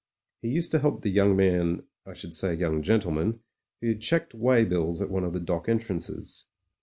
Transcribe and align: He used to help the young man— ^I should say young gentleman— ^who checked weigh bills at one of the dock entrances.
He 0.41 0.49
used 0.49 0.71
to 0.71 0.79
help 0.79 1.01
the 1.01 1.11
young 1.11 1.35
man— 1.35 1.83
^I 2.07 2.15
should 2.15 2.33
say 2.33 2.55
young 2.55 2.81
gentleman— 2.81 3.41
^who 3.83 4.01
checked 4.01 4.33
weigh 4.33 4.65
bills 4.65 4.99
at 4.99 5.11
one 5.11 5.23
of 5.23 5.33
the 5.33 5.39
dock 5.39 5.69
entrances. 5.69 6.47